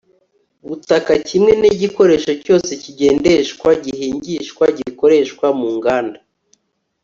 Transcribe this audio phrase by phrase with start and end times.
[0.67, 6.19] butaka kimwe n igikoresho cyose kigendeshwa gihingishwa gikoreshwa mu nganda